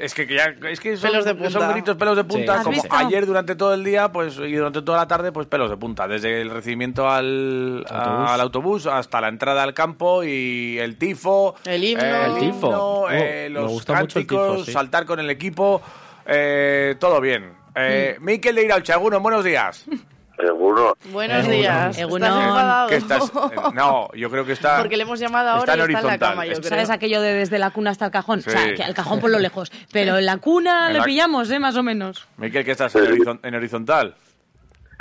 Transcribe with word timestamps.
Es 0.00 0.14
que 0.14 0.26
ya, 0.26 0.54
es 0.68 0.80
que 0.80 0.96
son, 0.96 1.10
Pelos 1.10 1.24
de 1.24 1.34
punta. 1.34 1.50
son 1.50 1.72
gritos 1.72 1.96
pelos 1.96 2.16
de 2.16 2.24
punta, 2.24 2.52
Sí. 2.54 2.58
¿Has 2.58 2.64
como 2.64 2.74
visto? 2.82 2.96
ayer 2.96 3.26
durante 3.26 3.54
todo 3.54 3.74
el 3.74 3.84
día, 3.84 4.10
pues 4.10 4.36
y 4.38 4.52
durante 4.54 4.82
toda 4.82 4.98
la 4.98 5.06
tarde, 5.08 5.30
pues 5.32 5.46
pelos 5.46 5.70
de 5.70 5.76
punta, 5.76 6.08
desde 6.08 6.40
el 6.40 6.50
recibimiento 6.50 7.08
al 7.08 7.84
Autobús. 7.88 8.30
al 8.30 8.40
autobús 8.40 8.86
hasta 8.86 9.20
la 9.20 9.28
entrada 9.28 9.62
al 9.62 9.74
campo 9.74 10.24
y 10.24 10.78
el 10.78 10.96
tifo, 10.96 11.54
El 11.64 11.84
himno. 11.84 12.02
eh, 12.04 12.26
El 12.26 12.38
tifo. 12.38 12.68
Oh, 12.68 13.10
eh, 13.10 13.48
los 13.50 13.84
cánticos, 13.84 14.56
tifo, 14.56 14.64
sí. 14.64 14.72
saltar 14.72 15.04
con 15.06 15.20
el 15.20 15.30
equipo, 15.30 15.80
eh, 16.26 16.96
todo 16.98 17.20
bien. 17.20 17.52
Eh, 17.74 18.16
Mm. 18.18 18.24
Miquel 18.24 18.54
de 18.56 18.64
Irauchaguno, 18.64 19.20
buenos 19.20 19.44
días. 19.44 19.84
Seguro. 20.40 20.96
Buenos 21.12 21.48
días. 21.48 21.98
Egunon. 21.98 22.28
¿Estás 22.28 22.44
enfadado? 22.46 22.88
¿Qué 22.88 22.96
estás? 22.96 23.24
eh, 23.28 23.56
no, 23.74 24.08
yo 24.14 24.30
creo 24.30 24.44
que 24.44 24.52
está. 24.52 24.78
Porque 24.78 24.96
le 24.96 25.02
hemos 25.02 25.18
llamado 25.20 25.50
ahora 25.50 25.72
está 25.72 25.74
en 25.74 25.78
y 25.78 25.82
está 25.82 25.98
en 25.98 26.04
la 26.04 26.08
horizontal. 26.10 26.30
cama, 26.30 26.46
yo 26.46 26.54
creo. 26.54 26.68
¿Sabes 26.68 26.90
aquello 26.90 27.20
de 27.20 27.32
desde 27.34 27.58
la 27.58 27.70
cuna 27.70 27.90
hasta 27.90 28.06
el 28.06 28.10
cajón? 28.10 28.42
Sí. 28.42 28.48
O 28.48 28.52
sea, 28.52 28.74
que 28.74 28.82
al 28.82 28.94
cajón 28.94 29.20
por 29.20 29.30
lo 29.30 29.38
lejos. 29.38 29.70
Pero 29.92 30.18
en 30.18 30.26
la 30.26 30.38
cuna 30.38 30.86
En 30.88 30.94
le 30.94 30.98
la- 31.00 31.04
pillamos, 31.04 31.50
¿eh? 31.50 31.58
Más 31.58 31.76
o 31.76 31.82
menos. 31.82 32.26
Miquel, 32.36 32.64
que 32.64 32.70
estás 32.72 32.94
en, 32.96 33.04
Sí. 33.06 33.12
horizon- 33.12 33.40
en 33.42 33.54
horizontal. 33.54 34.14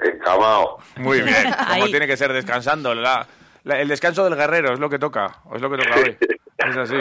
Encamado. 0.02 0.78
Muy 0.98 1.22
bien, 1.22 1.36
como 1.68 1.84
Ahí. 1.86 1.92
tiene 1.92 2.08
que 2.08 2.18
ser 2.18 2.32
descansando. 2.34 2.94
La- 2.96 3.26
la- 3.64 3.80
el 3.80 3.88
descanso 3.88 4.24
del 4.24 4.36
guerrero 4.36 4.74
es 4.74 4.80
lo 4.80 4.90
que 4.90 5.00
toca, 5.00 5.38
es 5.54 5.62
lo 5.62 5.70
que 5.70 5.78
toca 5.78 5.96
hoy. 6.00 6.18
Es 6.60 6.76
así. 6.76 6.96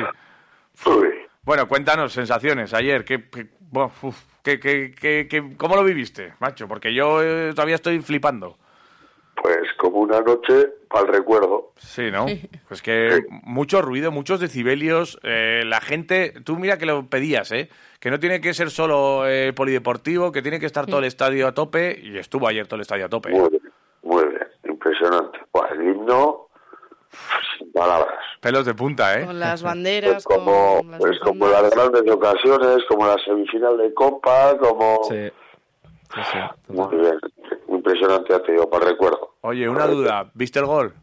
Uy, 0.86 1.08
Bueno, 1.42 1.66
cuéntanos 1.66 2.12
sensaciones 2.12 2.72
ayer. 2.74 3.04
¿qué, 3.04 3.28
qué- 3.28 3.48
buah, 3.70 3.90
uf, 4.02 4.16
qué- 4.42 4.58
qué- 4.60 4.92
qué- 4.98 5.26
qué- 5.28 5.56
¿Cómo 5.56 5.76
lo 5.76 5.84
viviste, 5.84 6.34
macho? 6.40 6.66
Porque 6.68 6.92
yo 6.94 7.22
eh, 7.22 7.50
todavía 7.54 7.74
estoy 7.76 8.00
flipando. 8.00 8.56
pues 9.40 9.56
como 9.76 9.98
una 9.98 10.20
noche 10.20 10.66
para 10.90 11.06
el 11.06 11.12
recuerdo. 11.14 11.72
Sí, 11.76 12.10
¿no? 12.10 12.26
Pues 12.66 12.82
que 12.82 13.20
mucho 13.44 13.80
ruido, 13.82 14.10
muchos 14.10 14.40
decibelios. 14.40 15.20
eh, 15.22 15.62
la 15.64 15.80
gente, 15.80 16.34
tú 16.44 16.56
mira 16.56 16.76
que 16.76 16.86
lo 16.86 17.06
pedías, 17.06 17.52
¿eh? 17.52 17.68
Que 18.00 18.10
no 18.10 18.18
tiene 18.18 18.40
que 18.40 18.52
ser 18.52 18.68
solo 18.70 19.28
eh, 19.28 19.52
polideportivo, 19.52 20.32
que 20.32 20.42
tiene 20.42 20.58
que 20.58 20.66
estar 20.66 20.86
todo 20.86 20.98
el 20.98 21.04
estadio 21.04 21.46
a 21.46 21.52
tope. 21.54 22.00
Y 22.02 22.18
estuvo 22.18 22.48
ayer 22.48 22.66
todo 22.66 22.76
el 22.76 22.80
estadio 22.82 23.06
a 23.06 23.08
tope. 23.08 23.30
Muy 23.30 23.48
bien, 23.48 23.62
muy 24.02 24.24
bien. 24.26 24.46
Impresionante. 24.68 25.38
Buah, 25.52 25.68
el 25.72 25.82
himno. 25.82 26.47
Pelos 28.40 28.64
de 28.66 28.74
punta, 28.74 29.18
¿eh? 29.20 29.26
Con 29.26 29.38
las 29.40 29.50
Pues 29.62 29.62
banderas, 29.62 30.24
como, 30.24 30.78
con 30.78 30.90
las 30.92 31.00
pues 31.00 31.18
como 31.20 31.48
las 31.48 31.70
grandes 31.70 32.02
ocasiones, 32.10 32.78
como 32.88 33.06
la 33.06 33.16
semifinal 33.24 33.76
de 33.78 33.92
Copa, 33.94 34.56
como... 34.58 35.00
Sí. 35.08 35.28
Sí, 36.14 36.20
sí. 36.32 36.72
Muy 36.72 36.96
bien. 36.96 37.18
Impresionante, 37.68 38.30
ya 38.30 38.42
te 38.42 38.52
digo, 38.52 38.70
para 38.70 38.84
el 38.86 38.92
recuerdo. 38.92 39.34
Oye, 39.42 39.68
una 39.68 39.86
duda. 39.86 40.30
¿Viste 40.34 40.58
el 40.58 40.64
gol? 40.66 40.94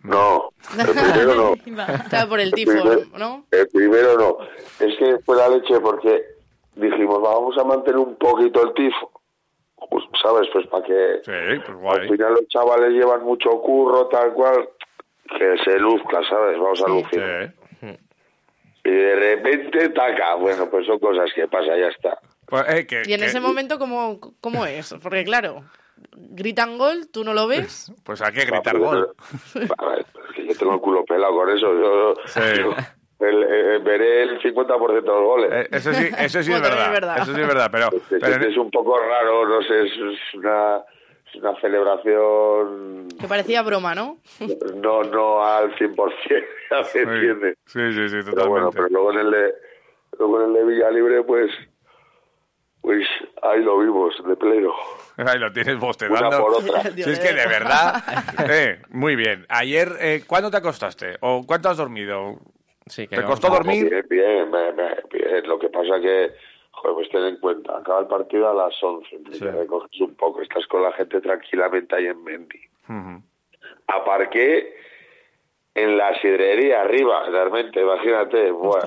No, 0.00 0.50
el 0.78 0.86
primero 0.86 1.34
no. 1.34 1.54
Claro, 2.08 2.28
por 2.28 2.38
el 2.40 2.48
El 2.48 2.54
tifo, 2.54 2.70
primer- 2.72 3.08
¿no? 3.18 3.44
El 3.50 3.68
primero 3.68 4.16
no. 4.16 4.38
Es 4.78 4.96
que 4.96 5.18
fue 5.26 5.36
la 5.36 5.48
leche 5.48 5.80
porque 5.80 6.22
dijimos, 6.76 7.20
vamos 7.20 7.56
a 7.58 7.64
mantener 7.64 7.98
un 7.98 8.14
poquito 8.16 8.62
el 8.62 8.74
tifo. 8.74 9.10
Pues, 9.90 10.04
¿Sabes? 10.22 10.48
Pues 10.52 10.66
para 10.66 10.84
que 10.84 11.20
Sí, 11.24 11.60
pues 11.66 11.98
al 12.00 12.08
final 12.08 12.32
los 12.34 12.48
chavales 12.48 12.90
llevan 12.92 13.22
mucho 13.24 13.50
curro, 13.62 14.06
tal 14.08 14.32
cual, 14.34 14.68
que 15.38 15.56
se 15.64 15.78
luzca, 15.78 16.20
¿sabes? 16.28 16.58
Vamos 16.58 16.82
a 16.82 16.86
Sí. 16.86 16.92
lucir. 16.92 17.52
Y 18.84 18.90
de 18.90 19.14
repente, 19.16 19.88
taca. 19.90 20.34
Bueno, 20.36 20.68
pues 20.70 20.86
son 20.86 20.98
cosas 20.98 21.30
que 21.34 21.46
pasa, 21.48 21.76
ya 21.76 21.88
está. 21.88 22.18
Pues, 22.46 22.64
eh, 22.68 22.86
que- 22.86 23.02
Y 23.06 23.12
en 23.12 23.20
que- 23.20 23.26
ese 23.26 23.40
momento, 23.40 23.78
¿cómo, 23.78 24.18
¿cómo 24.40 24.64
es? 24.66 24.94
Porque 25.02 25.24
claro, 25.24 25.64
gritan 26.14 26.78
gol, 26.78 27.08
tú 27.12 27.22
no 27.24 27.34
lo 27.34 27.46
ves. 27.46 27.92
Pues 28.04 28.22
hay 28.22 28.32
que 28.32 28.44
gritar 28.46 28.78
gol. 28.78 29.14
yo 30.38 30.56
tengo 30.58 30.74
el 30.74 30.80
culo 30.80 31.04
pelado 31.04 31.34
con 31.34 31.50
eso. 31.50 31.72
Yo, 31.74 32.14
Sí. 32.26 32.40
yo- 32.58 32.74
el- 33.20 33.42
eh, 33.44 33.78
veré 33.78 34.22
el 34.24 34.40
50% 34.40 35.12
de 35.12 35.18
los 35.20 35.24
goles. 35.24 35.50
Eh, 35.52 35.68
Eso 35.72 35.92
sí, 35.92 36.08
eso 36.18 36.42
sí 36.42 36.52
es 36.52 36.60
verdad. 36.62 36.86
es 36.86 36.92
verdad. 36.92 37.18
Eso 37.18 37.34
sí 37.34 37.40
es 37.40 37.46
verdad, 37.48 37.68
pero, 37.70 37.88
pero 38.08 38.48
es 38.48 38.56
un 38.56 38.70
poco 38.70 38.98
raro, 38.98 39.46
no 39.48 39.62
sé, 39.62 39.86
es, 39.86 39.92
una, 40.34 40.78
es 41.26 41.34
una 41.36 41.60
celebración 41.60 43.08
Que 43.20 43.26
parecía 43.28 43.62
broma, 43.62 43.94
¿no? 43.94 44.18
no 44.76 45.02
no 45.04 45.44
al 45.44 45.74
100%, 45.76 46.44
ya 46.70 46.84
se 46.84 47.02
entiende. 47.02 47.54
Sí, 47.66 47.92
sí, 47.92 48.08
sí, 48.08 48.16
Pero 48.30 48.48
bueno, 48.48 48.70
totalmente. 48.70 48.76
pero 48.76 48.88
luego 48.90 49.12
en 49.12 49.18
el 49.18 49.30
de, 49.30 49.54
luego 50.18 50.40
en 50.42 50.48
el 50.48 50.54
de 50.54 50.64
Villa 50.64 50.90
Libre, 50.90 51.22
pues, 51.24 51.50
pues 52.80 53.06
ahí 53.42 53.62
lo 53.62 53.78
vimos, 53.78 54.14
de 54.26 54.36
pleno. 54.36 54.72
Ahí 55.18 55.36
lo 55.40 55.50
tienes 55.52 55.74
Una 55.74 55.84
bostezando. 55.84 56.38
por 56.40 56.54
otra. 56.54 56.80
Si 56.92 57.02
es 57.02 57.18
que 57.18 57.32
de 57.32 57.46
verdad. 57.48 58.04
eh, 58.48 58.80
muy 58.90 59.16
bien. 59.16 59.44
Ayer, 59.48 59.88
eh, 59.98 60.22
¿cuándo 60.24 60.48
te 60.48 60.58
acostaste? 60.58 61.16
¿O 61.22 61.44
cuánto 61.44 61.68
has 61.68 61.76
dormido? 61.76 62.38
Sí, 62.88 63.06
que 63.08 63.16
¿Te 63.16 63.22
no. 63.22 63.28
costó 63.28 63.48
dormir? 63.50 63.88
Bien, 63.88 64.06
bien, 64.08 64.50
bien, 64.50 64.76
bien. 65.10 65.46
Lo 65.48 65.58
que 65.58 65.68
pasa 65.68 66.00
que, 66.00 66.32
joder, 66.72 66.94
pues 66.94 67.08
ten 67.10 67.24
en 67.24 67.36
cuenta, 67.38 67.76
acaba 67.78 68.00
el 68.00 68.06
partido 68.06 68.48
a 68.50 68.54
las 68.54 68.82
11, 68.82 69.18
te 69.30 69.34
Sí. 69.34 69.44
recoges 69.46 70.00
un 70.00 70.14
poco, 70.14 70.40
estás 70.42 70.66
con 70.66 70.82
la 70.82 70.92
gente 70.92 71.20
tranquilamente 71.20 71.94
ahí 71.96 72.06
en 72.06 72.22
Mendy. 72.24 72.60
Ujú. 72.88 73.22
Aparqué 73.86 74.74
en 75.74 75.96
la 75.96 76.18
sidrería 76.20 76.80
arriba, 76.82 77.28
realmente, 77.30 77.80
imagínate. 77.80 78.50
Bueno, 78.50 78.82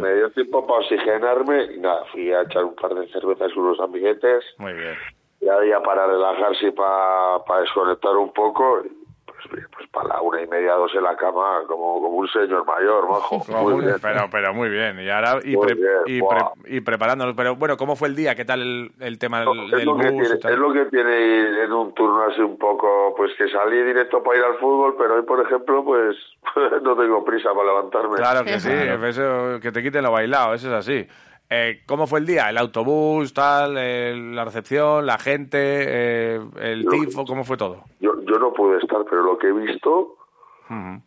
me 0.00 0.14
dio 0.14 0.30
tiempo 0.30 0.66
para 0.66 0.80
oxigenarme 0.80 1.64
y 1.74 1.78
nada, 1.80 2.04
fui 2.12 2.32
a 2.32 2.42
echar 2.42 2.64
un 2.64 2.74
par 2.76 2.94
de 2.94 3.08
cervezas 3.08 3.52
con 3.52 3.64
unos 3.64 3.80
amiguetes, 3.80 4.44
Muy 4.58 4.72
bien. 4.74 4.94
ya 5.40 5.80
para 5.82 6.06
relajarse 6.06 6.68
y 6.68 6.70
para, 6.70 7.42
para 7.44 7.60
desconectar 7.62 8.16
un 8.16 8.32
poco. 8.32 8.82
y, 8.84 8.88
Pues, 9.26 9.38
bien, 9.52 9.66
para 9.94 10.08
la 10.08 10.20
una 10.20 10.42
y 10.42 10.46
media, 10.48 10.72
dos 10.74 10.92
en 10.94 11.02
la 11.04 11.16
cama, 11.16 11.62
como, 11.68 12.02
como 12.02 12.16
un 12.16 12.28
señor 12.28 12.66
mayor, 12.66 13.08
majo. 13.08 13.38
Muy 13.62 13.84
bien. 13.84 13.96
pero, 14.02 14.28
pero 14.30 14.52
muy 14.52 14.68
bien. 14.68 14.98
Y 15.00 15.08
ahora 15.08 15.38
y, 15.42 15.56
pre- 15.56 15.74
bien, 15.74 15.90
y, 16.06 16.20
pre- 16.20 16.76
y 16.76 16.80
preparándonos. 16.80 17.34
Pero 17.36 17.56
bueno, 17.56 17.76
¿cómo 17.76 17.94
fue 17.96 18.08
el 18.08 18.16
día? 18.16 18.34
¿Qué 18.34 18.44
tal 18.44 18.60
el, 18.60 18.90
el 19.00 19.18
tema 19.18 19.40
del, 19.40 19.48
es, 19.72 19.84
lo 19.84 19.96
que 19.96 20.10
bus? 20.10 20.20
tiene, 20.22 20.34
y 20.36 20.40
tal? 20.40 20.52
es 20.52 20.58
lo 20.58 20.72
que 20.72 20.84
tiene 20.86 21.20
ir 21.20 21.58
en 21.64 21.72
un 21.72 21.94
turno 21.94 22.22
así 22.24 22.40
un 22.40 22.58
poco, 22.58 23.14
pues 23.16 23.32
que 23.38 23.48
salí 23.48 23.82
directo 23.82 24.22
para 24.22 24.38
ir 24.38 24.44
al 24.44 24.56
fútbol, 24.58 24.96
pero 24.98 25.14
hoy, 25.14 25.22
por 25.22 25.40
ejemplo, 25.40 25.84
pues 25.84 26.16
no 26.82 26.96
tengo 26.96 27.24
prisa 27.24 27.52
para 27.54 27.66
levantarme. 27.68 28.16
Claro 28.16 28.44
que 28.44 28.58
sí, 28.60 28.70
eso, 28.72 29.60
que 29.62 29.70
te 29.72 29.82
quiten 29.82 30.02
lo 30.02 30.10
bailado, 30.12 30.54
eso 30.54 30.68
es 30.68 30.74
así. 30.74 31.06
Eh, 31.56 31.82
¿Cómo 31.86 32.06
fue 32.08 32.18
el 32.18 32.26
día? 32.26 32.50
¿El 32.50 32.58
autobús, 32.58 33.32
tal, 33.32 33.74
la 34.34 34.44
recepción, 34.44 35.06
la 35.06 35.18
gente, 35.18 35.58
eh, 35.60 36.40
el 36.60 36.82
Lo- 36.82 36.90
tifo? 36.90 37.24
¿Cómo 37.24 37.44
fue 37.44 37.56
todo? 37.56 37.84
Yo, 38.00 38.12
yo 38.22 38.38
no 38.38 38.52
pude 38.52 38.78
estar, 38.78 39.04
pero 39.08 39.22
lo 39.22 39.38
que 39.38 39.48
he 39.48 39.52
visto 39.52 40.16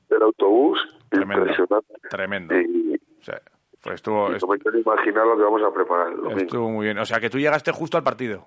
del 0.09 0.21
autobús, 0.21 0.79
Tremendo. 1.09 1.41
impresionante. 1.43 1.93
Tremendo. 2.09 2.55
Y, 2.59 2.95
O 3.19 3.23
sea, 3.23 3.41
pues 3.81 3.95
estuvo, 3.95 4.29
y 4.29 4.37
no 4.39 4.47
me 4.47 4.57
quiero 4.59 4.79
imaginar 4.79 5.25
lo 5.27 5.35
que 5.35 5.43
vamos 5.43 5.61
a 5.63 5.73
preparar 5.73 6.13
estuvo 6.37 6.69
muy 6.69 6.85
bien. 6.85 6.97
O 6.99 7.05
sea, 7.05 7.19
que 7.19 7.29
tú 7.29 7.37
llegaste 7.39 7.71
justo 7.73 7.97
al 7.97 8.03
partido. 8.03 8.45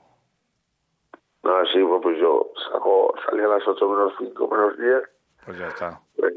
Ah, 1.45 1.63
sí, 1.73 1.81
pues 2.03 2.19
yo 2.19 2.51
saco, 2.73 3.15
salí 3.27 3.43
a 3.43 3.49
las 3.49 3.67
8 3.67 3.89
menos 3.89 4.13
5, 4.19 4.49
menos 4.49 4.79
10, 4.79 5.03
Pues 5.45 5.59
ya 5.59 5.69
está. 5.69 6.01
pues 6.17 6.33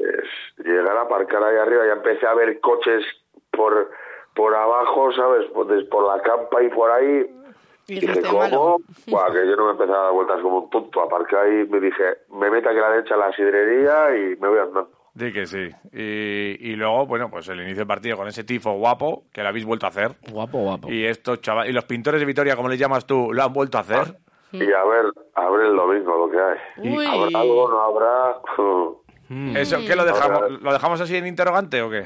llegar 0.58 0.96
a 0.96 1.02
aparcar 1.02 1.42
ahí 1.42 1.56
arriba, 1.56 1.86
ya 1.86 1.92
empecé 1.94 2.26
a 2.26 2.34
ver 2.34 2.58
coches 2.60 3.02
por 3.50 3.90
por 4.34 4.54
abajo, 4.54 5.12
¿sabes? 5.12 5.46
Por, 5.52 5.88
por 5.88 6.06
la 6.16 6.22
campa 6.22 6.62
y 6.62 6.68
por 6.70 6.90
ahí. 6.90 7.26
Y 7.86 8.00
dije, 8.00 8.22
¿cómo? 8.22 8.78
Buah, 9.06 9.30
que 9.32 9.46
yo 9.46 9.56
no 9.56 9.66
me 9.66 9.70
empezaba 9.72 9.98
a 10.00 10.02
dar 10.04 10.12
vueltas 10.12 10.40
como 10.42 10.58
un 10.60 10.70
tonto. 10.70 11.02
Aparqué 11.02 11.36
ahí, 11.36 11.66
me 11.68 11.80
dije, 11.80 12.02
me 12.32 12.50
meto 12.50 12.68
aquí 12.68 12.78
a 12.78 12.82
la 12.82 12.90
derecha 12.90 13.14
a 13.14 13.18
la 13.18 13.32
sidrería 13.32 14.16
y 14.16 14.36
me 14.40 14.48
voy 14.48 14.58
andando. 14.58 14.90
Di 15.12 15.32
que 15.32 15.46
sí. 15.46 15.68
Y, 15.92 16.70
y 16.70 16.74
luego, 16.76 17.06
bueno, 17.06 17.30
pues 17.30 17.46
el 17.48 17.58
inicio 17.60 17.78
del 17.80 17.86
partido 17.86 18.16
con 18.16 18.26
ese 18.26 18.42
tifo 18.42 18.72
guapo 18.72 19.24
que 19.32 19.42
lo 19.42 19.48
habéis 19.48 19.64
vuelto 19.64 19.86
a 19.86 19.90
hacer. 19.90 20.16
Guapo, 20.30 20.58
guapo. 20.58 20.90
Y 20.90 21.04
estos 21.04 21.40
chavales, 21.40 21.70
y 21.70 21.72
los 21.74 21.84
pintores 21.84 22.18
de 22.20 22.26
Vitoria, 22.26 22.56
como 22.56 22.68
les 22.68 22.78
llamas 22.80 23.06
tú, 23.06 23.32
lo 23.32 23.42
han 23.44 23.52
vuelto 23.52 23.78
a 23.78 23.82
hacer. 23.82 24.16
Y 24.50 24.72
a 24.72 24.84
ver, 24.84 25.06
a 25.34 25.50
ver 25.50 25.66
el 25.66 25.76
domingo 25.76 26.26
lo 26.26 26.30
que 26.32 26.40
hay. 26.40 26.96
Uy. 26.96 27.06
¿Habrá 27.06 27.40
algo? 27.40 27.68
¿No 27.68 27.80
habrá? 27.82 28.36
¿Eso 29.60 29.78
qué 29.86 29.94
lo 29.96 30.04
dejamos? 30.04 30.42
Ahora- 30.42 30.48
¿Lo 30.60 30.72
dejamos 30.72 31.00
así 31.00 31.16
en 31.16 31.26
interrogante 31.26 31.80
o 31.82 31.90
qué? 31.90 32.04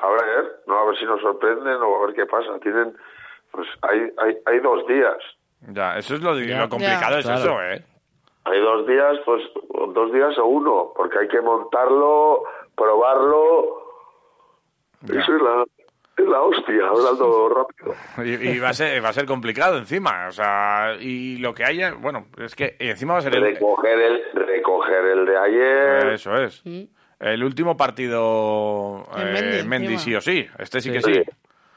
A 0.00 0.08
ver, 0.10 0.60
no, 0.66 0.78
a 0.78 0.84
ver 0.86 0.96
si 0.98 1.04
nos 1.04 1.20
sorprenden 1.20 1.74
o 1.82 1.96
a 2.02 2.06
ver 2.06 2.14
qué 2.14 2.26
pasa. 2.26 2.58
Tienen, 2.60 2.96
pues 3.50 3.66
hay, 3.82 4.00
hay, 4.18 4.36
hay 4.46 4.60
dos 4.60 4.86
días. 4.86 5.16
Ya, 5.72 5.98
eso 5.98 6.14
es 6.14 6.22
lo, 6.22 6.38
Ya. 6.38 6.60
lo 6.60 6.68
complicado, 6.68 7.14
Ya. 7.14 7.18
es 7.18 7.24
Claro. 7.26 7.40
eso, 7.40 7.62
¿eh? 7.62 7.84
Hay 8.44 8.60
dos 8.60 8.86
días, 8.86 9.18
pues 9.26 9.42
dos 9.94 10.12
días 10.12 10.38
o 10.38 10.46
uno, 10.46 10.92
porque 10.96 11.18
hay 11.18 11.28
que 11.28 11.40
montarlo, 11.40 12.44
probarlo. 12.76 13.82
Ya. 15.02 15.20
Eso 15.20 15.36
es 15.36 15.42
la, 15.42 15.64
es 16.16 16.26
la 16.26 16.40
hostia, 16.42 16.86
hablando 16.88 17.48
rápido. 17.50 17.94
Y, 18.24 18.48
y 18.50 18.58
va, 18.58 18.70
a 18.70 18.72
ser, 18.72 19.04
va 19.04 19.10
a 19.10 19.12
ser 19.12 19.26
complicado 19.26 19.76
encima, 19.78 20.26
o 20.28 20.32
sea, 20.32 20.94
y 20.98 21.36
lo 21.38 21.52
que 21.54 21.64
haya, 21.64 21.94
bueno, 21.94 22.26
es 22.38 22.54
que 22.56 22.76
encima 22.78 23.14
va 23.14 23.18
a 23.18 23.22
ser 23.22 23.34
el... 23.36 23.42
Recoger 23.42 23.98
el, 24.00 24.22
recoger 24.32 25.04
el 25.04 25.26
de 25.26 25.36
ayer. 25.38 26.06
Eso 26.14 26.36
es. 26.36 26.64
Mm. 26.64 26.84
El 27.20 27.42
último 27.42 27.76
partido 27.76 29.06
El 29.16 29.28
eh, 29.28 29.32
Mendy, 29.32 29.68
Mendy 29.68 29.98
sí 29.98 30.14
o 30.14 30.20
sí, 30.20 30.46
este 30.58 30.80
sí, 30.80 30.88
Sí. 30.90 30.94
que 30.94 31.00
sí. 31.00 31.22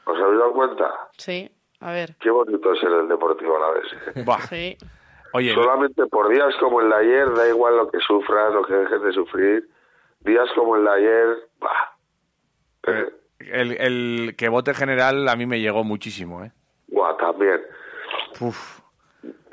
¿os 0.04 0.16
habéis 0.20 0.38
dado 0.38 0.52
cuenta? 0.52 0.84
Sí, 1.16 1.50
a 1.80 1.92
ver. 1.92 2.14
Qué 2.20 2.30
bonito 2.30 2.72
es 2.72 2.82
el 2.82 3.08
Deportivo 3.08 3.56
a 3.56 3.60
la 3.60 3.70
vez. 3.72 3.84
¿eh? 4.16 4.22
Buah. 4.24 4.40
Sí. 4.42 4.76
Oye, 5.34 5.54
Solamente 5.54 6.06
por 6.06 6.28
días 6.28 6.54
como 6.60 6.80
el 6.82 6.90
de 6.90 6.96
ayer, 6.96 7.32
da 7.34 7.48
igual 7.48 7.76
lo 7.76 7.90
que 7.90 7.98
sufras, 8.00 8.52
lo 8.52 8.64
que 8.64 8.74
dejes 8.74 9.02
de 9.02 9.12
sufrir. 9.12 9.68
Días 10.20 10.48
como 10.54 10.76
el 10.76 10.84
de 10.84 10.90
ayer, 10.90 11.26
bah. 11.58 11.96
eh, 12.86 13.08
el, 13.40 13.72
el 13.80 14.34
que 14.36 14.48
vote 14.48 14.74
general 14.74 15.26
a 15.28 15.34
mí 15.34 15.46
me 15.46 15.58
llegó 15.60 15.82
muchísimo, 15.84 16.44
¿eh? 16.44 16.52
Buah, 16.88 17.16
también. 17.16 17.62
Uf, 18.40 18.80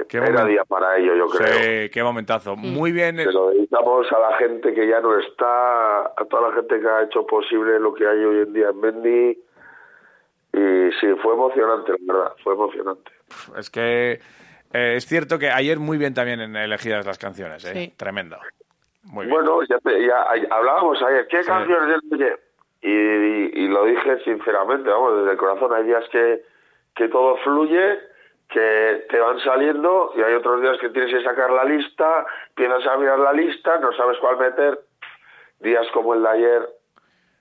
qué, 0.10 0.18
Era 0.18 0.44
día 0.46 0.66
para 0.66 0.98
ello, 0.98 1.16
yo 1.16 1.28
creo. 1.28 1.54
Sí, 1.54 1.90
qué 1.92 2.04
momentazo. 2.04 2.56
Muy 2.56 2.92
bien. 2.92 3.16
Se 3.18 3.32
lo 3.32 3.50
dedicamos 3.52 4.12
a 4.12 4.20
la 4.20 4.38
gente 4.38 4.74
que 4.74 4.88
ya 4.88 5.00
no 5.00 5.18
está, 5.18 6.02
a 6.08 6.26
toda 6.30 6.50
la 6.50 6.56
gente 6.56 6.80
que 6.82 6.88
ha 6.88 7.04
hecho 7.04 7.26
posible 7.26 7.80
lo 7.80 7.94
que 7.94 8.06
hay 8.08 8.18
hoy 8.26 8.40
en 8.42 8.54
día 8.54 8.70
en 8.70 8.80
Mendy. 8.82 9.40
Y 10.52 10.92
sí, 11.00 11.08
fue 11.22 11.34
emocionante, 11.34 11.94
la 12.06 12.14
verdad, 12.14 12.34
fue 12.44 12.54
emocionante. 12.54 13.12
Es 13.58 13.70
que 13.70 14.14
eh, 14.74 14.94
es 14.96 15.06
cierto 15.06 15.38
que 15.38 15.50
ayer 15.50 15.78
muy 15.80 15.98
bien 15.98 16.14
también 16.14 16.42
en 16.42 16.56
elegidas 16.56 17.06
las 17.06 17.18
canciones, 17.20 17.64
¿eh? 17.66 17.74
Sí. 17.74 17.94
Tremendo. 17.96 18.38
Muy 19.04 19.28
bien. 19.28 19.36
Bueno, 19.38 19.60
ya, 19.70 19.78
te- 19.80 20.06
ya 20.06 20.24
hablábamos 20.50 21.02
ayer, 21.04 21.28
¿qué 21.28 21.44
Sí. 21.44 21.48
canciones? 21.50 22.02
Y, 22.82 22.90
y- 22.92 23.52
y 23.54 23.68
lo 23.68 23.86
dije 23.86 24.20
sinceramente, 24.24 24.90
vamos, 24.90 25.20
desde 25.20 25.32
el 25.32 25.38
corazón. 25.38 25.72
Hay 25.74 25.84
días 25.84 26.04
que, 26.12 26.44
que 26.96 27.08
todo 27.10 27.38
fluye, 27.38 28.00
que 28.50 29.06
te 29.10 29.20
van 29.20 29.40
saliendo, 29.42 30.12
y 30.18 30.22
hay 30.22 30.34
otros 30.34 30.62
días 30.62 30.78
que 30.82 30.90
tienes 30.90 31.14
que 31.14 31.24
sacar 31.24 31.52
la 31.52 31.64
lista, 31.64 32.26
empiezas 32.50 32.86
a 32.88 32.98
mirar 32.98 33.20
la 33.20 33.32
lista, 33.34 33.78
no 33.80 33.92
sabes 33.94 34.18
cuál 34.20 34.38
meter. 34.38 34.80
Días 35.60 35.86
como 35.94 36.14
el 36.16 36.24
de 36.24 36.30
ayer 36.30 36.70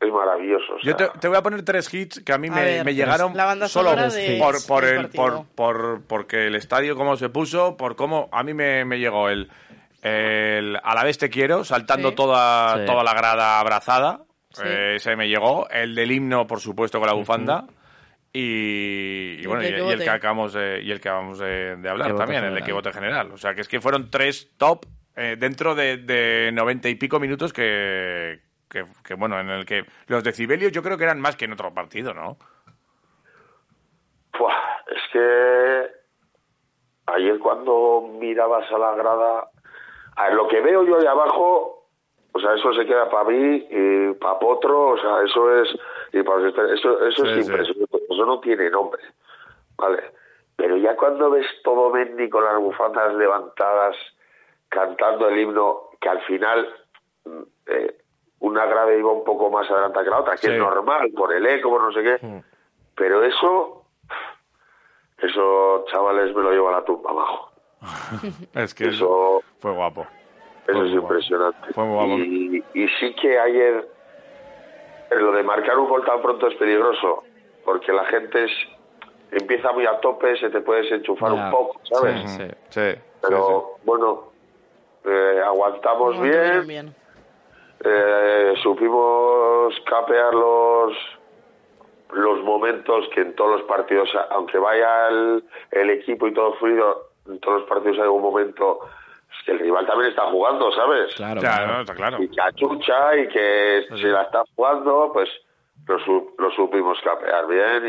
es 0.00 0.12
maravilloso. 0.12 0.74
o 0.74 0.78
Yo 0.82 0.94
te, 0.96 1.08
te 1.20 1.28
voy 1.28 1.36
a 1.38 1.42
poner 1.42 1.64
tres 1.64 1.92
hits 1.94 2.22
que 2.24 2.32
a 2.32 2.38
mí 2.38 2.48
A 2.48 2.52
me, 2.52 2.64
ver, 2.64 2.84
me 2.84 2.94
llegaron 2.94 3.36
la 3.36 3.44
banda 3.46 3.68
solo 3.68 3.94
de- 3.96 4.38
por, 4.38 4.54
por, 4.66 4.84
el, 4.84 5.08
por, 5.08 5.46
por- 5.54 6.02
porque 6.06 6.46
el 6.48 6.54
estadio 6.56 6.94
cómo 6.96 7.16
se 7.16 7.28
puso, 7.30 7.76
por 7.76 7.96
cómo 7.96 8.28
a 8.32 8.42
mí 8.42 8.52
me, 8.54 8.84
me 8.84 8.98
llegó 8.98 9.28
el, 9.28 9.48
el 10.02 10.76
A 10.82 10.94
la 10.94 11.04
vez 11.04 11.16
te 11.18 11.30
quiero, 11.30 11.64
saltando 11.64 12.10
Sí. 12.10 12.14
toda, 12.16 12.78
Sí. 12.78 12.84
toda 12.86 13.02
la 13.02 13.14
grada 13.14 13.60
abrazada. 13.60 14.20
Sí. 14.50 14.62
Eh, 14.64 14.94
ese 14.96 15.14
me 15.16 15.28
llegó. 15.28 15.68
El 15.70 15.94
del 15.94 16.10
himno, 16.10 16.46
por 16.46 16.60
supuesto, 16.60 16.98
con 16.98 17.06
la 17.08 17.14
bufanda. 17.14 17.64
Y 18.32 19.40
Y 19.40 19.46
bueno, 19.46 19.62
el 19.62 19.78
y, 19.78 19.92
el 19.92 20.02
que 20.02 20.10
acabamos 20.10 20.52
de, 20.52 20.80
y 20.82 20.90
el 20.90 21.00
que 21.00 21.08
acabamos 21.08 21.38
de, 21.38 21.76
de 21.76 21.88
hablar 21.88 22.12
vote 22.12 22.18
también, 22.18 22.44
el 22.44 22.54
de 22.54 22.60
general. 22.60 22.66
que 22.66 22.72
vote 22.72 22.92
general. 22.92 23.32
O 23.32 23.38
sea, 23.38 23.54
que 23.54 23.62
es 23.62 23.68
que 23.68 23.80
fueron 23.80 24.10
tres 24.10 24.56
top 24.58 24.84
eh, 25.16 25.36
dentro 25.38 25.74
de, 25.74 25.96
de 25.96 26.50
noventa 26.52 26.88
y 26.88 26.94
pico 26.94 27.18
minutos 27.18 27.52
que, 27.52 28.40
que, 28.70 28.84
que, 29.04 29.14
bueno, 29.14 29.40
en 29.40 29.50
el 29.50 29.66
que 29.66 29.84
los 30.06 30.22
decibelios 30.22 30.72
yo 30.72 30.82
creo 30.82 30.96
que 30.96 31.04
eran 31.04 31.20
más 31.20 31.36
que 31.36 31.46
en 31.46 31.52
otro 31.52 31.72
partido, 31.74 32.14
¿no? 32.14 32.36
Buah, 34.38 34.54
es 34.86 35.02
que 35.12 35.86
ayer 37.06 37.38
cuando 37.38 38.08
mirabas 38.20 38.70
a 38.70 38.78
la 38.78 38.94
grada, 38.94 39.48
a 40.16 40.24
ver, 40.24 40.34
lo 40.34 40.46
que 40.46 40.60
veo 40.60 40.84
yo 40.84 40.98
ahí 41.00 41.06
abajo, 41.06 41.88
o 42.32 42.40
sea, 42.40 42.54
eso 42.54 42.72
se 42.74 42.86
queda 42.86 43.10
para 43.10 43.28
mí 43.30 43.66
y 43.70 44.12
para 44.14 44.38
Potro, 44.38 44.90
o 44.90 44.98
sea, 44.98 45.24
eso 45.24 45.62
es, 45.62 45.68
y 46.12 46.22
para 46.22 46.48
eso, 46.48 47.04
eso 47.06 47.24
Sí, 47.24 47.40
es 47.40 47.46
sí. 47.46 47.97
Eso 48.18 48.26
no 48.26 48.40
tiene 48.40 48.68
nombre, 48.70 49.02
¿vale? 49.76 50.02
Pero 50.56 50.76
ya 50.76 50.96
cuando 50.96 51.30
ves 51.30 51.46
todo 51.62 51.90
Mendy 51.90 52.28
con 52.28 52.44
las 52.44 52.58
bufandas 52.58 53.14
levantadas, 53.14 53.96
cantando 54.68 55.28
el 55.28 55.38
himno, 55.38 55.90
que 56.00 56.08
al 56.08 56.20
final 56.22 56.68
mm, 57.24 57.42
eh, 57.66 57.98
una 58.40 58.66
grave 58.66 58.98
iba 58.98 59.12
un 59.12 59.22
poco 59.24 59.50
más 59.50 59.70
adelante 59.70 60.00
que 60.02 60.10
la 60.10 60.20
otra, 60.20 60.32
que 60.32 60.38
Sí. 60.48 60.52
es 60.52 60.58
normal, 60.58 61.10
por 61.16 61.32
el 61.32 61.46
eco, 61.46 61.70
por 61.70 61.82
no 61.82 61.92
sé 61.92 62.02
qué, 62.02 62.42
pero 62.96 63.22
eso, 63.22 63.84
eso, 65.18 65.84
chavales, 65.90 66.34
me 66.34 66.42
lo 66.42 66.50
llevo 66.52 66.68
a 66.68 66.72
la 66.72 66.84
tumba 66.84 67.10
abajo. 67.10 67.52
Es 68.54 68.74
que 68.74 68.88
Eso, 68.88 69.42
fue 69.60 69.72
guapo. 69.72 70.06
eso 70.66 70.84
es 70.84 70.90
guapo. 70.92 71.06
impresionante. 71.06 71.72
Fue 71.72 71.84
muy 71.84 71.94
guapo. 71.94 72.18
Y, 72.18 72.64
y 72.74 72.88
sí 73.00 73.14
que 73.14 73.38
ayer, 73.38 73.88
lo 75.12 75.32
de 75.32 75.42
marcar 75.44 75.78
un 75.78 75.88
gol 75.88 76.04
tan 76.04 76.20
pronto 76.20 76.48
es 76.48 76.54
peligroso, 76.56 77.24
porque 77.68 77.92
la 77.92 78.06
gente 78.06 78.44
es, 78.44 78.50
empieza 79.30 79.70
muy 79.72 79.84
a 79.84 80.00
tope, 80.00 80.34
se 80.38 80.48
te 80.48 80.62
puedes 80.62 80.90
enchufar 80.90 81.34
Ya. 81.34 81.44
un 81.44 81.50
poco, 81.50 81.80
¿sabes? 81.82 82.22
Sí. 82.30 82.44
Sí, 82.70 82.80
sí, 82.94 83.00
Pero 83.20 83.76
bueno, 83.84 84.32
eh, 85.04 85.42
aguantamos 85.44 86.16
No, 86.16 86.22
bien, 86.22 86.66
bien. 86.66 86.94
eh, 87.84 88.54
supimos 88.62 89.74
capear 89.84 90.32
los 90.32 90.96
los 92.12 92.42
momentos 92.42 93.06
que 93.14 93.20
en 93.20 93.36
todos 93.36 93.60
los 93.60 93.62
partidos, 93.68 94.08
aunque 94.30 94.56
vaya 94.58 95.08
el, 95.08 95.44
el 95.72 95.90
equipo 95.90 96.26
y 96.26 96.32
todo 96.32 96.54
fluido, 96.54 97.08
en 97.28 97.38
todos 97.38 97.60
los 97.60 97.68
partidos 97.68 97.98
hay 97.98 98.08
un 98.08 98.22
momento 98.22 98.78
que 99.44 99.52
el 99.52 99.58
rival 99.58 99.86
también 99.86 100.08
está 100.08 100.22
jugando, 100.30 100.72
¿sabes? 100.72 101.14
Claro, 101.16 101.38
claro. 101.42 101.80
está 101.82 101.94
claro. 101.94 102.22
Y 102.22 102.30
que 102.30 102.40
achucha 102.40 103.14
y 103.14 103.28
que 103.28 103.84
se 103.90 104.06
la 104.08 104.22
está 104.22 104.42
jugando, 104.56 105.10
pues 105.12 105.28
lo, 105.88 105.98
su- 106.00 106.34
lo 106.38 106.50
supimos 106.52 106.98
capear 107.02 107.46
bien 107.48 107.88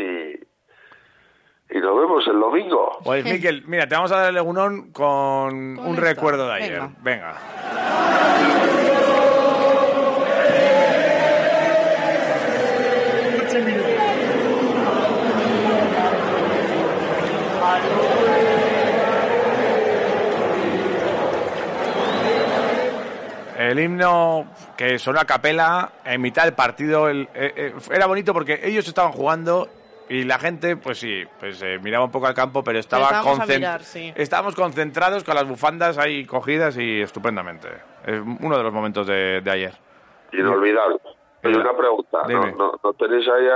y, 1.70 1.76
y 1.76 1.80
nos 1.80 1.96
vemos 2.00 2.26
el 2.26 2.40
domingo. 2.40 2.98
Pues, 3.04 3.24
Miquel, 3.24 3.62
mira, 3.66 3.86
te 3.86 3.94
vamos 3.94 4.10
a 4.12 4.16
dar 4.18 4.28
el 4.30 4.34
legunón 4.34 4.90
con, 4.92 5.76
Con 5.76 5.86
un 5.86 5.94
esto. 5.94 6.00
recuerdo 6.00 6.48
de 6.48 6.54
ayer. 6.54 6.80
Venga. 7.02 7.34
Venga. 7.34 8.89
El 23.70 23.78
himno 23.78 24.46
que 24.76 24.98
sonó 24.98 25.20
a 25.20 25.24
capela 25.24 25.90
en 26.04 26.20
mitad 26.20 26.44
del 26.44 26.54
partido 26.54 27.08
el- 27.08 27.28
eh, 27.34 27.52
eh, 27.56 27.74
era 27.92 28.06
bonito 28.06 28.32
porque 28.32 28.60
ellos 28.64 28.86
estaban 28.88 29.12
jugando 29.12 29.68
y 30.08 30.24
la 30.24 30.38
gente, 30.40 30.76
pues 30.76 30.98
sí, 30.98 31.22
pues 31.38 31.62
eh, 31.62 31.78
miraba 31.80 32.04
un 32.06 32.10
poco 32.10 32.26
al 32.26 32.34
campo, 32.34 32.64
pero 32.64 32.78
estaba 32.80 33.04
estábamos 33.04 33.38
a 33.38 33.44
concen- 33.44 33.56
mirar, 33.58 33.82
sí. 33.84 34.12
estábamos 34.16 34.56
concentrados 34.56 35.22
con 35.22 35.36
las 35.36 35.46
bufandas 35.46 35.98
ahí 35.98 36.24
cogidas 36.26 36.76
y 36.78 37.00
estupendamente. 37.00 37.68
Es 38.04 38.20
uno 38.40 38.56
de 38.58 38.62
los 38.64 38.72
momentos 38.72 39.06
de, 39.06 39.40
de 39.40 39.50
ayer. 39.50 39.74
Inolvidable. 40.32 40.98
Mira, 41.44 41.60
una 41.60 41.76
pregunta. 41.76 42.18
¿No, 42.22 42.28
dime. 42.28 42.52
no, 42.58 42.72
no 42.82 42.92
tenéis 42.94 43.26
ahí 43.28 43.46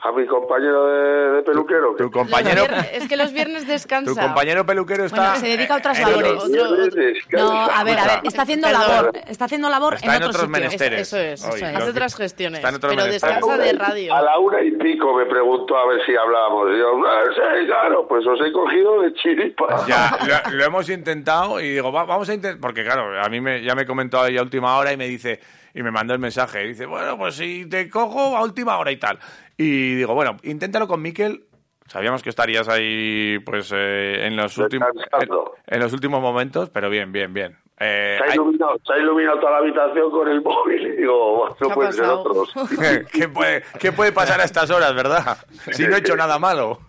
a, 0.00 0.12
mi 0.12 0.26
compañero 0.26 0.86
de, 0.86 1.30
de 1.36 1.42
peluquero? 1.42 1.94
Tu 1.96 2.04
Los 2.04 2.12
compañero, 2.12 2.64
es 2.92 3.08
que 3.08 3.16
los 3.16 3.32
viernes 3.32 3.66
descansa. 3.66 4.12
tu 4.14 4.18
compañero 4.20 4.64
peluquero 4.64 5.04
está. 5.04 5.20
Bueno, 5.30 5.36
se 5.40 5.46
dedica 5.48 5.74
a 5.74 5.78
otras 5.78 5.98
labores. 6.00 6.30
otro- 6.32 6.44
Otro- 6.44 6.52
Viernes 6.76 6.88
otro- 6.88 7.02
descansa. 7.02 7.44
No, 7.44 7.52
a 7.64 7.84
ver, 7.84 7.98
a 7.98 8.04
ver, 8.04 8.20
está 8.24 8.42
haciendo 8.42 8.70
labor, 8.70 9.12
está 9.26 9.44
haciendo 9.46 9.68
labor 9.68 9.94
Está 9.94 10.06
en 10.06 10.12
en 10.12 10.22
otros 10.22 10.36
otros 10.36 10.48
menesteres. 10.50 11.00
Eso 11.00 11.16
es, 11.18 11.44
eso 11.44 11.56
es. 11.56 11.62
Hace 11.62 11.90
otras 11.90 12.14
gestiones. 12.16 12.58
está 12.58 12.68
en 12.70 12.74
otros 12.76 12.92
Pero 12.92 13.04
menesteres. 13.06 13.34
descansa 13.36 13.62
de 13.62 13.70
A 13.70 13.72
la 13.72 13.84
radio. 14.32 14.40
una 14.40 14.62
y 14.62 14.70
pico 14.72 15.14
me 15.16 15.26
preguntó 15.26 15.76
a 15.76 15.86
ver 15.88 16.04
si 16.06 16.14
hablábamos. 16.16 16.68
Y 16.72 16.78
yo, 16.78 16.86
"Ah, 17.06 17.22
sí, 17.34 17.66
claro, 17.66 18.06
pues 18.08 18.26
os 18.26 18.38
he 18.40 18.52
cogido 18.52 19.02
de 19.02 19.12
chiripa. 19.14 19.84
Ya, 19.86 20.18
lo, 20.50 20.56
lo 20.56 20.64
hemos 20.64 20.88
intentado 20.88 21.60
y 21.60 21.70
digo, 21.70 21.90
va- 21.92 22.04
vamos 22.04 22.28
a 22.28 22.34
intentar, 22.34 22.60
porque 22.60 22.84
claro, 22.84 23.20
a 23.20 23.28
mí 23.28 23.40
me, 23.40 23.62
ya 23.62 23.74
me 23.74 23.84
comentó 23.84 24.20
ahí 24.20 24.36
a 24.36 24.42
última 24.42 24.76
hora 24.78 24.92
y 24.92 24.96
me 24.96 25.08
dice, 25.08 25.40
y 25.74 25.82
me 25.82 25.90
mandó 25.90 26.12
el 26.14 26.18
mensaje, 26.20 26.64
y 26.64 26.68
dice, 26.68 26.86
bueno, 26.86 27.16
pues 27.18 27.34
si 27.36 27.66
te 27.66 27.88
cojo 27.88 28.36
a 28.36 28.42
última 28.42 28.78
hora 28.78 28.90
y 28.90 28.96
tal. 28.96 29.18
Y 29.56 29.94
digo, 29.96 30.14
bueno, 30.14 30.36
inténtalo 30.42 30.86
con 30.88 31.02
Miquel. 31.02 31.44
Sabíamos 31.86 32.22
que 32.22 32.28
estarías 32.28 32.68
ahí, 32.68 33.38
pues, 33.46 33.72
eh, 33.74 34.26
en 34.26 34.36
los 34.36 34.58
últimos, 34.58 34.88
en, 35.20 35.28
en 35.74 35.80
los 35.80 35.92
últimos 35.94 36.20
momentos, 36.20 36.68
pero 36.68 36.90
bien, 36.90 37.12
bien, 37.12 37.32
bien. 37.32 37.56
Eh, 37.80 38.16
Se 38.18 38.24
ha, 38.24 38.26
hay- 38.26 38.34
iluminado, 38.34 38.76
se 38.84 38.92
ha 38.92 38.98
iluminado 38.98 39.38
toda 39.40 39.52
la 39.52 39.58
habitación 39.58 40.10
con 40.10 40.28
el 40.28 40.42
móvil 40.42 40.86
y 40.86 40.96
digo, 40.96 41.56
¿Qué 41.58 41.68
no 41.68 41.74
pueden 41.74 41.92
ser 41.94 42.04
otros. 42.06 42.52
¿Qué 43.12 43.28
puede, 43.28 43.62
¿Qué 43.78 43.92
puede 43.92 44.12
pasar 44.12 44.38
a 44.40 44.44
estas 44.44 44.68
horas, 44.70 44.94
verdad? 44.94 45.38
Si 45.70 45.86
no 45.86 45.94
he 45.96 46.00
hecho 46.00 46.14
nada 46.16 46.38
malo. 46.38 46.80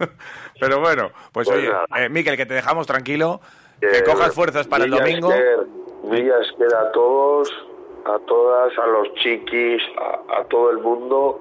Pero 0.59 0.81
bueno, 0.81 1.11
pues 1.31 1.47
Pues 1.47 1.59
oye, 1.59 1.69
eh, 1.95 2.09
Miquel, 2.09 2.35
que 2.35 2.45
te 2.45 2.55
dejamos 2.55 2.85
tranquilo, 2.85 3.39
que 3.79 3.99
Eh, 3.99 4.03
cojas 4.03 4.33
fuerzas 4.35 4.67
para 4.67 4.83
el 4.83 4.89
domingo. 4.91 5.31
Esquer, 5.31 5.59
Milla 6.03 6.33
Esquer 6.41 6.75
a 6.75 6.91
todos 6.91 7.49
a 8.05 8.19
todas, 8.19 8.77
a 8.77 8.87
los 8.87 9.13
chiquis, 9.15 9.81
a, 9.97 10.39
a 10.39 10.43
todo 10.45 10.71
el 10.71 10.79
mundo, 10.79 11.39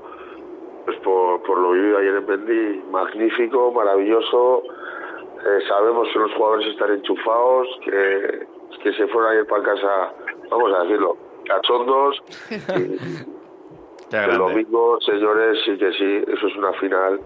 pues 0.85 0.99
por, 1.01 1.43
por 1.43 1.59
lo 1.59 1.71
vivido 1.73 1.99
ayer 1.99 2.15
en 2.17 2.27
Mendy, 2.27 2.83
magnífico, 2.91 3.73
maravilloso. 3.73 4.63
Eh, 4.65 5.61
sabemos 5.69 6.09
que 6.13 6.19
los 6.19 6.33
jugadores 6.35 6.67
están 6.69 6.93
enchufados, 6.95 7.69
que, 7.85 8.47
que 8.83 8.93
se 8.95 9.07
fueron 9.09 9.33
ayer 9.33 9.47
para 9.47 9.63
casa, 9.63 10.13
vamos 10.51 10.73
a 10.75 10.83
decirlo, 10.85 11.17
cachondos. 11.47 12.23
Qué 14.11 14.17
El 14.17 14.39
domingo, 14.39 14.99
señores, 15.03 15.59
sí 15.67 15.77
que 15.77 15.93
sí, 15.93 16.25
eso 16.27 16.47
es 16.47 16.57
una 16.57 16.73
final. 16.75 17.21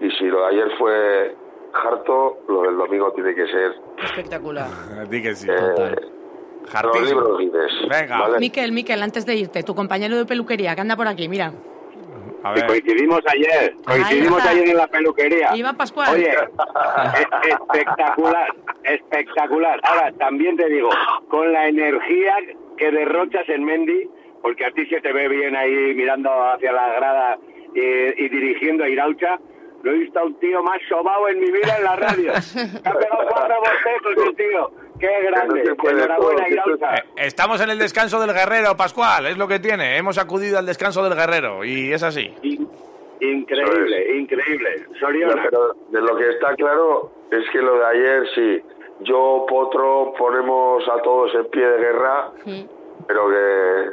Y 0.00 0.10
si 0.12 0.26
lo 0.26 0.40
de 0.42 0.46
ayer 0.46 0.70
fue 0.78 1.36
harto, 1.72 2.38
lo 2.48 2.62
del 2.62 2.76
domingo 2.76 3.12
tiene 3.12 3.34
que 3.34 3.46
ser 3.48 3.74
Espectacular. 4.02 4.68
Di 5.10 5.22
que 5.22 5.34
sí. 5.34 5.48
eh, 5.50 5.96
Hartísimo. 6.72 7.20
libros 7.20 7.38
Guinness. 7.38 7.88
Venga. 7.88 8.18
¿vale? 8.18 8.38
Miquel, 8.38 8.72
Miquel, 8.72 9.02
antes 9.02 9.26
de 9.26 9.34
irte, 9.36 9.62
tu 9.62 9.74
compañero 9.74 10.16
de 10.16 10.26
peluquería, 10.26 10.74
que 10.74 10.80
anda 10.80 10.96
por 10.96 11.08
aquí, 11.08 11.28
mira. 11.28 11.52
A 12.42 12.54
Que 12.54 12.60
ver. 12.60 12.68
coincidimos 12.70 13.20
ayer, 13.30 13.74
coincidimos 13.84 14.42
ayer 14.46 14.68
en 14.70 14.76
la 14.76 14.86
peluquería. 14.86 15.50
Iván 15.54 15.76
Pascual. 15.76 16.08
Oye, 16.14 16.30
e- 16.30 17.48
espectacular, 17.50 18.54
espectacular. 18.84 19.78
Ahora, 19.82 20.12
también 20.12 20.56
te 20.56 20.68
digo, 20.70 20.88
con 21.28 21.52
la 21.52 21.68
energía 21.68 22.36
que 22.78 22.90
derrochas 22.90 23.46
en 23.48 23.64
Mendy, 23.64 24.08
porque 24.42 24.64
a 24.64 24.70
ti 24.70 24.86
se 24.86 25.00
te 25.02 25.12
ve 25.12 25.28
bien 25.28 25.54
ahí 25.54 25.94
mirando 25.94 26.30
hacia 26.30 26.72
la 26.72 26.88
grada 26.94 27.38
y, 27.74 27.80
y 28.24 28.28
dirigiendo 28.30 28.84
a 28.84 28.88
Iraucha, 28.88 29.38
no 29.82 29.90
he 29.90 29.94
visto 29.98 30.18
a 30.18 30.24
un 30.24 30.38
tío 30.40 30.62
más 30.62 30.78
sobao 30.88 31.28
en 31.28 31.40
mi 31.40 31.50
vida 31.50 31.76
en 31.76 31.84
la 31.84 31.96
radio. 31.96 32.32
Me 32.32 32.60
ha 32.88 32.92
pegado 32.94 33.28
cuatro 33.30 34.28
el 34.28 34.36
tío. 34.36 34.70
Qué 35.00 35.22
grande. 35.22 35.74
puede 35.76 35.94
Enhorabuena, 36.04 36.48
Iraucha. 36.48 36.94
Eh, 36.96 37.02
Estamos 37.16 37.60
en 37.60 37.70
el 37.70 37.78
descanso 37.78 38.20
del 38.20 38.32
guerrero, 38.34 38.76
Pascual, 38.76 39.26
es 39.26 39.36
lo 39.38 39.48
que 39.48 39.58
tiene. 39.58 39.96
Hemos 39.96 40.18
acudido 40.18 40.58
al 40.58 40.66
descanso 40.66 41.02
del 41.02 41.14
guerrero 41.18 41.64
y 41.64 41.92
es 41.92 42.02
así. 42.02 42.32
In- 42.42 42.68
Increíble, 43.22 44.16
increíble. 44.16 44.86
Pero 44.98 45.74
de 45.90 46.00
lo 46.00 46.16
que 46.16 46.30
está 46.30 46.54
claro 46.54 47.12
es 47.30 47.44
que 47.52 47.58
lo 47.60 47.74
de 47.78 47.84
ayer 47.86 48.22
sí. 48.34 48.62
Yo, 49.00 49.44
Potro, 49.48 50.14
ponemos 50.18 50.82
a 50.88 51.02
todos 51.02 51.34
en 51.34 51.44
pie 51.50 51.66
de 51.66 51.78
guerra, 51.78 52.30
pero 53.06 53.28
que 53.28 53.90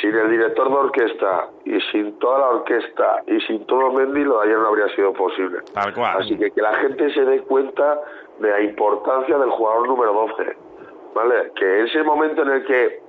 sin 0.00 0.14
el 0.14 0.30
director 0.30 0.68
de 0.68 0.74
orquesta 0.74 1.48
y 1.64 1.80
sin 1.92 2.18
toda 2.18 2.38
la 2.40 2.48
orquesta 2.48 3.22
y 3.26 3.40
sin 3.42 3.64
todo 3.66 3.92
Mendy, 3.92 4.24
lo 4.24 4.40
de 4.40 4.46
ayer 4.46 4.58
no 4.58 4.68
habría 4.68 4.88
sido 4.94 5.12
posible. 5.12 5.60
Tal 5.72 5.94
cual. 5.94 6.18
Así 6.20 6.36
que 6.36 6.50
que 6.50 6.60
la 6.60 6.74
gente 6.74 7.12
se 7.12 7.24
dé 7.24 7.40
cuenta 7.42 8.00
de 8.38 8.50
la 8.50 8.60
importancia 8.60 9.38
del 9.38 9.50
jugador 9.50 9.88
número 9.88 10.12
12. 10.12 10.56
¿Vale? 11.14 11.52
Que 11.54 11.84
ese 11.84 12.02
momento 12.02 12.42
en 12.42 12.50
el 12.50 12.66
que, 12.66 13.02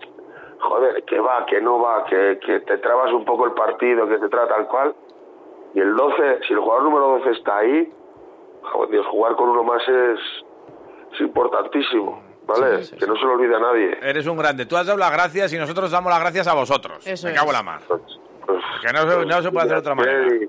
joder, 0.60 1.04
que 1.04 1.20
va, 1.20 1.46
que 1.46 1.60
no 1.60 1.82
va, 1.82 2.06
que, 2.06 2.40
que 2.46 2.62
te 2.62 2.78
trabas 2.78 3.12
un 3.12 3.26
poco 3.26 3.46
el 3.46 3.52
partido, 3.52 4.08
que 4.08 4.18
te 4.18 4.30
trata 4.30 4.56
tal 4.56 4.68
cual. 4.68 4.96
Y 5.74 5.80
el 5.80 5.96
12, 5.96 6.40
si 6.48 6.54
el 6.54 6.60
jugador 6.60 6.84
número 6.84 7.08
12 7.20 7.32
está 7.32 7.58
ahí, 7.58 7.92
joder, 8.62 8.90
Dios, 8.92 9.06
jugar 9.08 9.36
con 9.36 9.50
uno 9.50 9.64
más 9.64 9.86
es, 9.88 10.20
es 11.14 11.20
importantísimo. 11.22 12.27
¿Vale? 12.48 12.80
que 12.98 13.06
no 13.08 13.16
se 13.16 13.26
lo 13.26 13.34
olvide 13.34 13.56
a 13.56 13.60
nadie. 13.60 13.98
Eres 14.02 14.26
un 14.26 14.38
grande. 14.38 14.66
Tú 14.66 14.78
has 14.78 14.86
dado 14.86 14.98
las 14.98 15.12
gracias 15.12 15.52
y 15.54 15.58
nosotros 15.58 15.92
damos 15.92 16.10
las 16.12 16.20
gracias 16.22 16.48
a 16.48 16.54
vosotros. 16.54 17.06
Eso 17.06 17.28
Me 17.28 17.34
es. 17.34 17.40
cago 17.40 17.50
en 17.52 17.56
la 17.58 17.64
mar. 17.64 17.82
Pues- 17.88 18.02
pues- 18.46 18.64
Que 18.82 18.94
no 18.94 19.00
se- 19.12 19.26
no 19.26 19.42
se 19.42 19.52
puede 19.52 19.66
hacer 19.66 19.76
de 19.76 19.80
otra 19.80 19.96
manera. 19.96 20.28
Y 20.36 20.40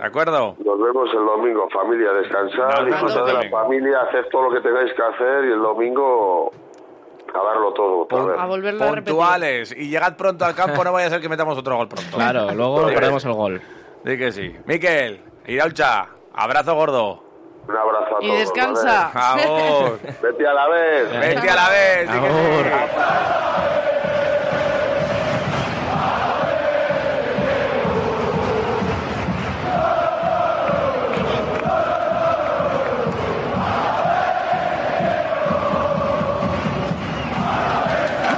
¿De 0.00 0.06
acuerdo? 0.06 0.56
Nos 0.64 0.80
vemos 0.80 1.08
el 1.12 1.24
domingo, 1.26 1.68
familia. 1.70 2.12
Descansar, 2.12 2.84
disfrutar 2.86 3.24
de 3.24 3.32
la 3.34 3.50
familia, 3.50 4.00
hacer 4.08 4.28
todo 4.30 4.48
lo 4.48 4.50
que 4.52 4.60
tengáis 4.66 4.92
que 4.94 5.02
hacer 5.02 5.44
y 5.44 5.52
el 5.52 5.60
domingo 5.60 6.50
a 7.34 7.44
darlo 7.44 7.72
todo. 7.74 8.26
vez. 8.26 8.38
A 8.38 8.46
volverlo 8.46 8.84
a 8.84 8.88
repetir. 8.92 9.14
Puntuales. 9.14 9.74
Y 9.76 9.88
llegad 9.90 10.16
pronto 10.16 10.44
al 10.44 10.54
campo, 10.54 10.82
no 10.84 10.92
vaya 10.92 11.06
a 11.08 11.10
ser 11.10 11.20
que 11.20 11.28
metamos 11.28 11.56
otro 11.58 11.76
gol 11.76 11.88
pronto. 11.88 12.16
Claro, 12.16 12.50
luego 12.54 12.86
perdemos 12.86 13.24
el 13.26 13.32
gol. 13.34 13.60
Di 14.04 14.16
que 14.18 14.32
sí. 14.32 14.54
Miquel, 14.66 15.20
Iraucha, 15.46 16.08
abrazo 16.34 16.74
gordo. 16.74 17.22
Un 17.70 17.76
abrazo 17.76 18.16
a 18.16 18.24
Y 18.24 18.26
todos. 18.26 18.38
descansa. 18.40 19.10
Vamos. 19.14 20.02
¿vale? 20.02 20.16
Vete 20.22 20.46
a 20.46 20.52
la 20.54 20.68
vez. 20.68 21.10
Vete 21.20 21.50
a 21.50 21.54
la 21.54 21.68
vez. 21.70 22.10